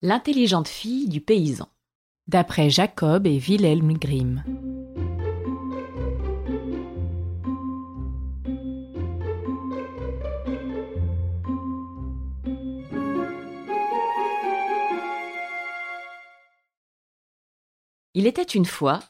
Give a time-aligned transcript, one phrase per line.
[0.00, 1.66] L'intelligente fille du paysan.
[2.28, 4.44] D'après Jacob et Wilhelm Grimm.
[18.14, 19.00] Il était une fois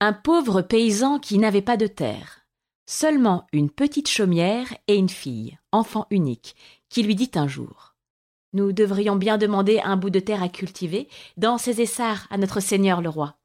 [0.00, 2.46] un pauvre paysan qui n'avait pas de terre,
[2.86, 6.56] seulement une petite chaumière et une fille, enfant unique,
[6.88, 7.91] qui lui dit un jour
[8.52, 12.60] Nous devrions bien demander un bout de terre à cultiver dans ces essarts à notre
[12.60, 13.36] seigneur le roi.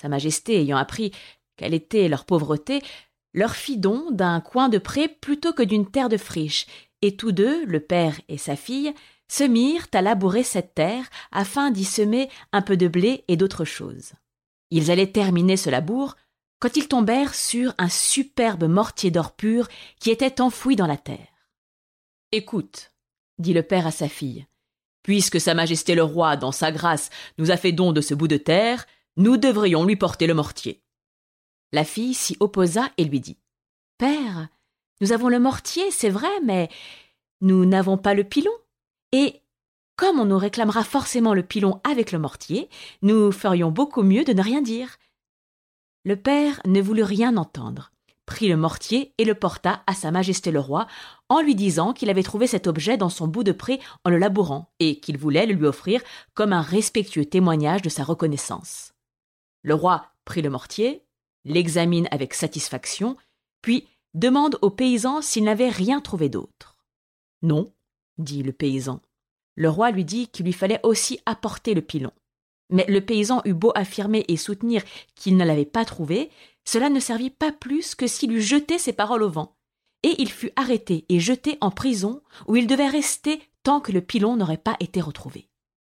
[0.00, 1.12] Sa Majesté ayant appris
[1.56, 2.82] quelle était leur pauvreté,
[3.34, 6.66] leur fit don d'un coin de pré plutôt que d'une terre de friche,
[7.02, 8.94] et tous deux, le père et sa fille,
[9.28, 13.64] se mirent à labourer cette terre afin d'y semer un peu de blé et d'autres
[13.64, 14.12] choses.
[14.70, 16.16] Ils allaient terminer ce labour
[16.58, 19.68] quand ils tombèrent sur un superbe mortier d'or pur
[20.00, 21.28] qui était enfoui dans la terre.
[22.32, 22.92] Écoute,
[23.38, 24.46] dit le père à sa fille,
[25.02, 28.28] puisque Sa Majesté le roi, dans sa grâce, nous a fait don de ce bout
[28.28, 30.82] de terre, nous devrions lui porter le mortier.
[31.72, 33.38] La fille s'y opposa et lui dit
[33.98, 34.48] Père,
[35.00, 36.68] nous avons le mortier, c'est vrai, mais
[37.40, 38.52] nous n'avons pas le pilon.
[39.12, 39.42] Et
[39.96, 42.68] comme on nous réclamera forcément le pilon avec le mortier,
[43.02, 44.96] nous ferions beaucoup mieux de ne rien dire.
[46.04, 47.92] Le père ne voulut rien entendre,
[48.26, 50.86] prit le mortier et le porta à Sa Majesté le roi,
[51.28, 54.18] en lui disant qu'il avait trouvé cet objet dans son bout de pré en le
[54.18, 56.02] labourant, et qu'il voulait le lui offrir
[56.34, 58.92] comme un respectueux témoignage de sa reconnaissance.
[59.62, 61.02] Le roi prit le mortier,
[61.44, 63.16] l'examine avec satisfaction,
[63.62, 66.76] puis demande au paysan s'il n'avait rien trouvé d'autre.
[67.42, 67.72] Non,
[68.18, 69.00] dit le paysan.
[69.56, 72.12] Le roi lui dit qu'il lui fallait aussi apporter le pilon.
[72.70, 74.82] Mais le paysan eut beau affirmer et soutenir
[75.14, 76.30] qu'il ne l'avait pas trouvé,
[76.64, 79.55] cela ne servit pas plus que s'il eût jeté ses paroles au vent.
[80.02, 84.00] Et il fut arrêté et jeté en prison, où il devait rester tant que le
[84.00, 85.48] pilon n'aurait pas été retrouvé.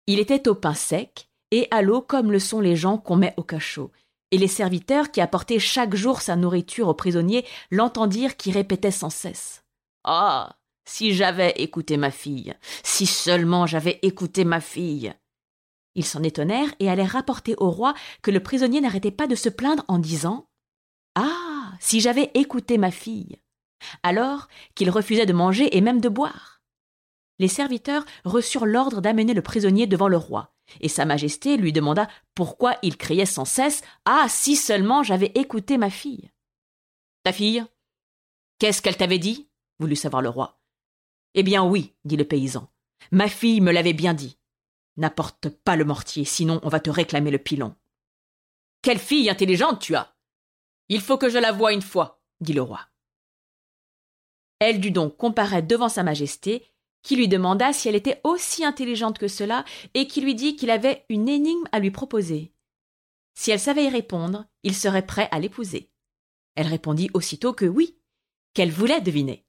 [0.07, 3.33] Il était au pain sec et à l'eau comme le sont les gens qu'on met
[3.37, 3.91] au cachot,
[4.31, 9.09] et les serviteurs qui apportaient chaque jour sa nourriture aux prisonniers l'entendirent qui répétait sans
[9.09, 9.63] cesse.
[10.03, 10.55] Ah.
[10.89, 15.13] Si j'avais écouté ma fille, si seulement j'avais écouté ma fille.
[15.95, 19.49] Ils s'en étonnèrent et allèrent rapporter au roi que le prisonnier n'arrêtait pas de se
[19.49, 20.47] plaindre en disant
[21.15, 21.73] Ah.
[21.81, 23.37] Si j'avais écouté ma fille.
[24.03, 26.61] Alors qu'il refusait de manger et même de boire.
[27.39, 32.07] Les serviteurs reçurent l'ordre d'amener le prisonnier devant le roi, et Sa Majesté lui demanda
[32.35, 34.27] pourquoi il criait sans cesse Ah.
[34.29, 36.31] Si seulement j'avais écouté ma fille.
[37.23, 37.65] Ta fille
[38.59, 39.49] Qu'est-ce qu'elle t'avait dit?
[39.79, 40.59] voulut savoir le roi.
[41.35, 42.67] Eh bien oui, dit le paysan.
[43.11, 44.37] Ma fille me l'avait bien dit.
[44.97, 47.75] N'apporte pas le mortier, sinon on va te réclamer le pilon.
[48.81, 50.15] Quelle fille intelligente tu as.
[50.89, 52.79] Il faut que je la voie une fois, dit le roi.
[54.59, 56.63] Elle dut donc comparaître devant sa majesté,
[57.03, 59.63] qui lui demanda si elle était aussi intelligente que cela,
[59.93, 62.51] et qui lui dit qu'il avait une énigme à lui proposer.
[63.35, 65.91] Si elle savait y répondre, il serait prêt à l'épouser.
[66.55, 67.97] Elle répondit aussitôt que oui,
[68.53, 69.45] qu'elle voulait deviner.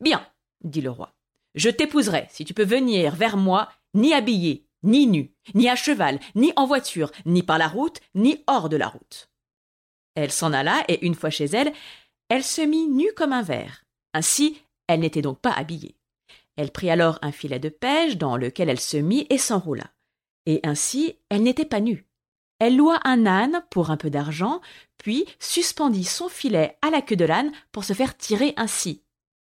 [0.00, 0.24] Bien,
[0.62, 1.12] dit le roi.
[1.56, 6.20] Je t'épouserai si tu peux venir vers moi ni habillé, ni nu, ni à cheval,
[6.36, 9.28] ni en voiture, ni par la route, ni hors de la route.
[10.14, 11.72] Elle s'en alla, et une fois chez elle,
[12.28, 13.84] elle se mit nue comme un verre.
[14.14, 15.96] Ainsi, elle n'était donc pas habillée.
[16.56, 19.90] Elle prit alors un filet de pêche dans lequel elle se mit et s'enroula.
[20.46, 22.06] Et ainsi, elle n'était pas nue.
[22.58, 24.60] Elle loua un âne pour un peu d'argent,
[24.98, 29.02] puis suspendit son filet à la queue de l'âne pour se faire tirer ainsi.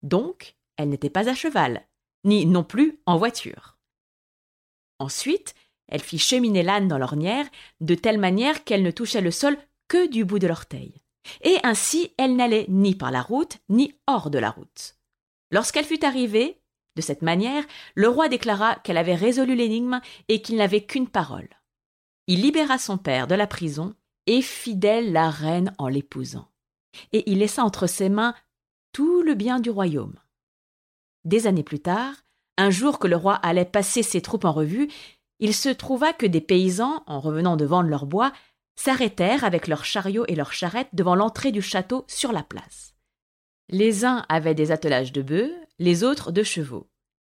[0.03, 1.87] Donc, elle n'était pas à cheval,
[2.25, 3.79] ni non plus en voiture.
[5.01, 5.55] Ensuite,
[5.89, 7.47] elle fit cheminer l'âne dans l'ornière,
[7.81, 9.59] de telle manière qu'elle ne touchait le sol
[9.89, 11.02] que du bout de l'orteil.
[11.43, 14.97] Et ainsi elle n'allait ni par la route, ni hors de la route.
[15.51, 16.63] Lorsqu'elle fut arrivée,
[16.97, 21.49] de cette manière, le roi déclara qu'elle avait résolu l'énigme et qu'il n'avait qu'une parole.
[22.27, 23.95] Il libéra son père de la prison
[24.27, 26.49] et fidèle la reine en l'épousant.
[27.13, 28.35] Et il laissa entre ses mains
[28.93, 30.19] tout le bien du royaume.
[31.25, 32.15] Des années plus tard,
[32.59, 34.89] un jour que le roi allait passer ses troupes en revue,
[35.39, 38.33] il se trouva que des paysans, en revenant de vendre leur bois,
[38.77, 42.95] s'arrêtèrent avec leurs chariots et leurs charrettes devant l'entrée du château sur la place.
[43.69, 46.89] Les uns avaient des attelages de bœufs, les autres de chevaux.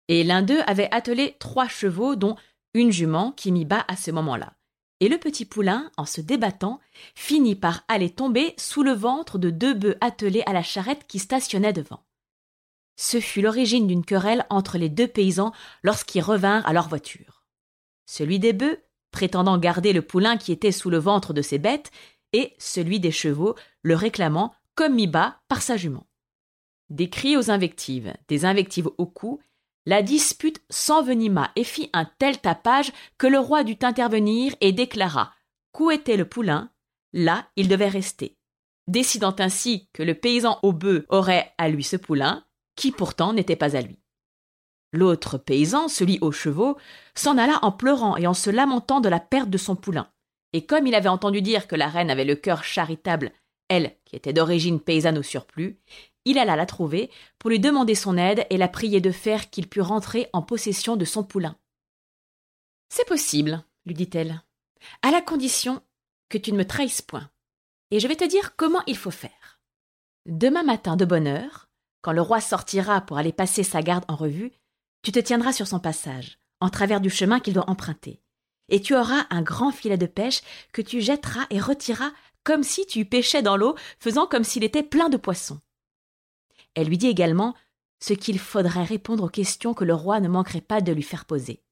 [0.07, 2.35] Et l'un d'eux avait attelé trois chevaux, dont
[2.73, 4.53] une jument qui mit bas à ce moment-là.
[5.01, 6.79] Et le petit poulain, en se débattant,
[7.15, 11.19] finit par aller tomber sous le ventre de deux bœufs attelés à la charrette qui
[11.19, 12.03] stationnait devant.
[12.97, 15.53] Ce fut l'origine d'une querelle entre les deux paysans
[15.83, 17.45] lorsqu'ils revinrent à leur voiture.
[18.05, 21.91] Celui des bœufs, prétendant garder le poulain qui était sous le ventre de ses bêtes,
[22.33, 26.07] et celui des chevaux, le réclamant comme mis bas par sa jument.
[26.89, 29.39] Des cris aux invectives, des invectives au cou,
[29.85, 35.33] La dispute s'envenima et fit un tel tapage que le roi dut intervenir et déclara
[35.71, 36.69] qu'où était le poulain,
[37.13, 38.37] là il devait rester,
[38.87, 42.45] décidant ainsi que le paysan au bœuf aurait à lui ce poulain,
[42.75, 43.99] qui pourtant n'était pas à lui.
[44.91, 46.77] L'autre paysan, celui aux chevaux,
[47.15, 50.09] s'en alla en pleurant et en se lamentant de la perte de son poulain.
[50.53, 53.31] Et comme il avait entendu dire que la reine avait le cœur charitable,
[53.67, 55.79] elle, qui était d'origine paysanne au surplus,
[56.25, 59.69] il alla la trouver pour lui demander son aide et la prier de faire qu'il
[59.69, 61.55] pût rentrer en possession de son poulain.
[62.89, 64.41] C'est possible, lui dit-elle,
[65.03, 65.81] à la condition
[66.29, 67.29] que tu ne me trahisses point.
[67.91, 69.59] Et je vais te dire comment il faut faire.
[70.25, 71.69] Demain matin de bonne heure,
[72.01, 74.51] quand le roi sortira pour aller passer sa garde en revue,
[75.01, 78.21] tu te tiendras sur son passage, en travers du chemin qu'il doit emprunter,
[78.69, 80.41] et tu auras un grand filet de pêche
[80.73, 82.11] que tu jetteras et retireras
[82.43, 85.59] comme si tu pêchais dans l'eau, faisant comme s'il était plein de poissons.
[86.75, 87.55] Elle lui dit également
[87.99, 91.25] ce qu'il faudrait répondre aux questions que le roi ne manquerait pas de lui faire
[91.25, 91.63] poser.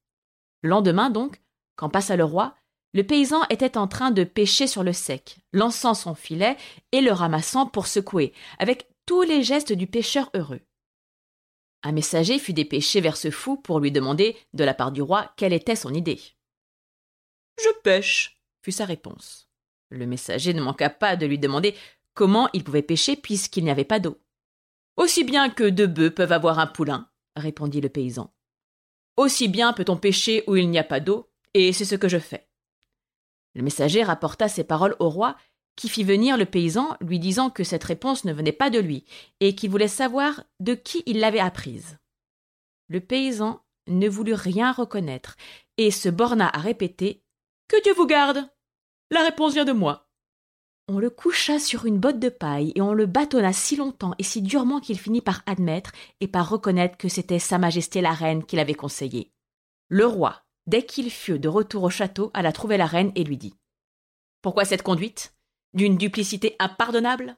[0.62, 1.40] Le lendemain, donc,
[1.76, 2.54] quand passa le roi,
[2.94, 6.56] le paysan était en train de pêcher sur le sec, lançant son filet
[6.92, 10.60] et le ramassant pour secouer, avec tous les gestes du pêcheur heureux.
[11.82, 15.32] Un messager fut dépêché vers ce fou pour lui demander, de la part du roi,
[15.36, 16.20] quelle était son idée.
[17.62, 19.48] Je pêche, fut sa réponse.
[19.90, 21.74] Le messager ne manqua pas de lui demander
[22.14, 24.18] comment il pouvait pêcher puisqu'il n'y avait pas d'eau.
[24.96, 28.34] Aussi bien que deux bœufs peuvent avoir un poulain, répondit le paysan.
[29.16, 32.18] Aussi bien peut-on pêcher où il n'y a pas d'eau, et c'est ce que je
[32.18, 32.48] fais.
[33.54, 35.36] Le messager rapporta ces paroles au roi,
[35.78, 39.04] qui fit venir le paysan, lui disant que cette réponse ne venait pas de lui,
[39.38, 41.98] et qu'il voulait savoir de qui il l'avait apprise.
[42.88, 45.36] Le paysan ne voulut rien reconnaître,
[45.76, 47.22] et se borna à répéter
[47.68, 48.50] Que Dieu vous garde.
[49.12, 50.08] La réponse vient de moi.
[50.88, 54.22] On le coucha sur une botte de paille et on le bâtonna si longtemps et
[54.24, 58.44] si durement qu'il finit par admettre et par reconnaître que c'était Sa Majesté la Reine
[58.44, 59.30] qui l'avait conseillé.
[59.88, 63.36] Le roi, dès qu'il fut de retour au château, alla trouver la reine et lui
[63.36, 63.54] dit
[64.42, 65.37] Pourquoi cette conduite?
[65.74, 67.36] D'une duplicité impardonnable?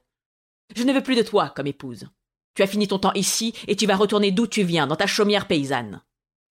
[0.76, 2.08] Je ne veux plus de toi comme épouse.
[2.54, 5.06] Tu as fini ton temps ici et tu vas retourner d'où tu viens, dans ta
[5.06, 6.02] chaumière paysanne.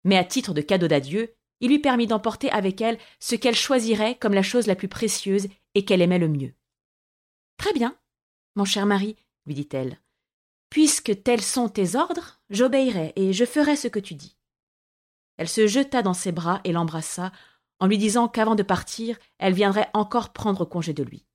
[0.04, 4.16] Mais à titre de cadeau d'adieu, il lui permit d'emporter avec elle ce qu'elle choisirait
[4.16, 6.54] comme la chose la plus précieuse et qu'elle aimait le mieux.
[7.58, 7.98] Très bien,
[8.56, 9.16] mon cher mari,
[9.46, 10.00] lui dit-elle.
[10.70, 14.36] Puisque tels sont tes ordres, j'obéirai et je ferai ce que tu dis.
[15.38, 17.32] Elle se jeta dans ses bras et l'embrassa,
[17.80, 21.26] en lui disant qu'avant de partir, elle viendrait encore prendre congé de lui.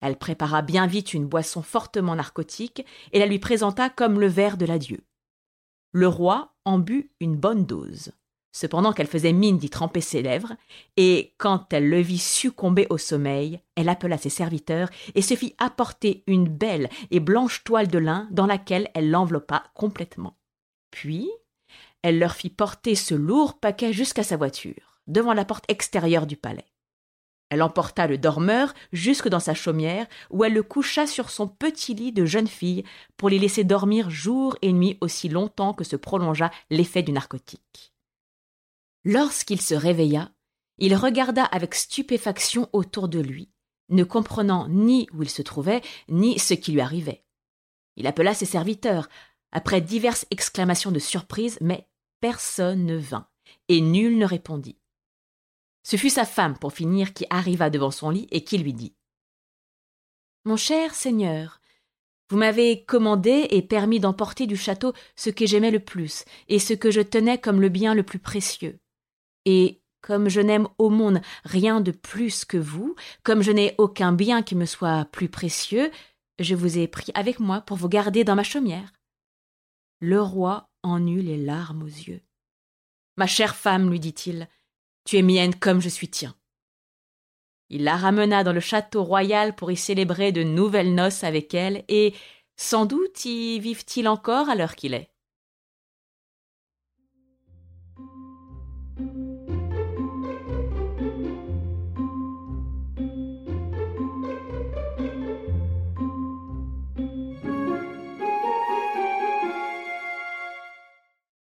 [0.00, 4.56] Elle prépara bien vite une boisson fortement narcotique et la lui présenta comme le verre
[4.56, 5.00] de l'adieu.
[5.92, 8.12] Le roi en but une bonne dose,
[8.52, 10.54] cependant qu'elle faisait mine d'y tremper ses lèvres,
[10.96, 15.54] et quand elle le vit succomber au sommeil, elle appela ses serviteurs et se fit
[15.58, 20.38] apporter une belle et blanche toile de lin dans laquelle elle l'enveloppa complètement.
[20.90, 21.30] Puis,
[22.02, 26.36] elle leur fit porter ce lourd paquet jusqu'à sa voiture, devant la porte extérieure du
[26.36, 26.66] palais.
[27.48, 31.94] Elle emporta le dormeur jusque dans sa chaumière, où elle le coucha sur son petit
[31.94, 32.84] lit de jeune fille
[33.16, 37.92] pour les laisser dormir jour et nuit aussi longtemps que se prolongea l'effet du narcotique.
[39.04, 40.32] Lorsqu'il se réveilla,
[40.78, 43.50] il regarda avec stupéfaction autour de lui,
[43.88, 47.24] ne comprenant ni où il se trouvait, ni ce qui lui arrivait.
[47.94, 49.08] Il appela ses serviteurs,
[49.52, 51.88] après diverses exclamations de surprise, mais
[52.20, 53.28] personne ne vint,
[53.68, 54.76] et nul ne répondit.
[55.86, 58.96] Ce fut sa femme, pour finir, qui arriva devant son lit et qui lui dit
[60.44, 61.60] Mon cher Seigneur,
[62.28, 66.74] vous m'avez commandé et permis d'emporter du château ce que j'aimais le plus et ce
[66.74, 68.80] que je tenais comme le bien le plus précieux.
[69.44, 74.10] Et comme je n'aime au monde rien de plus que vous, comme je n'ai aucun
[74.10, 75.92] bien qui me soit plus précieux,
[76.40, 78.92] je vous ai pris avec moi pour vous garder dans ma chaumière.
[80.00, 82.22] Le roi en eut les larmes aux yeux.
[83.16, 84.48] Ma chère femme, lui dit-il,
[85.06, 86.36] tu es mienne comme je suis tien.
[87.70, 91.84] Il la ramena dans le château royal pour y célébrer de nouvelles noces avec elle,
[91.88, 92.14] et
[92.56, 95.10] sans doute y vivent-ils encore à l'heure qu'il est?